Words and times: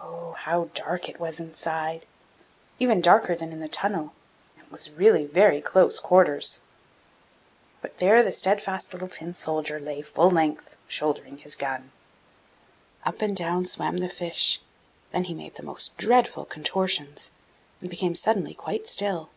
Oh! 0.00 0.34
how 0.34 0.66
dark 0.72 1.08
it 1.08 1.18
was 1.18 1.40
inside, 1.40 2.06
even 2.78 3.00
darker 3.00 3.34
than 3.34 3.50
in 3.50 3.58
the 3.58 3.66
tunnel, 3.66 4.12
and 4.56 4.64
it 4.64 4.70
was 4.70 4.92
really 4.92 5.26
very 5.26 5.60
close 5.60 5.98
quarters! 5.98 6.60
But 7.80 7.98
there 7.98 8.22
the 8.22 8.30
steadfast 8.30 8.92
little 8.92 9.08
Tin 9.08 9.34
soldier 9.34 9.80
lay 9.80 10.00
full 10.00 10.30
length, 10.30 10.76
shouldering 10.86 11.38
his 11.38 11.56
gun. 11.56 11.90
Up 13.02 13.20
and 13.20 13.36
down 13.36 13.64
swam 13.64 13.96
the 13.98 14.08
fish, 14.08 14.60
then 15.10 15.24
he 15.24 15.34
made 15.34 15.56
the 15.56 15.64
most 15.64 15.96
dreadful 15.96 16.44
contortions, 16.44 17.32
and 17.80 17.90
became 17.90 18.14
suddenly 18.14 18.54
quite 18.54 18.86
still. 18.86 19.28